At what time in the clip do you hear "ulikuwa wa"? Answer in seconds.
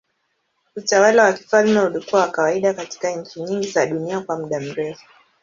1.81-2.31